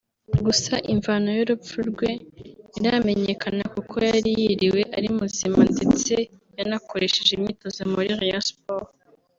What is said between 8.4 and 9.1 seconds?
Sports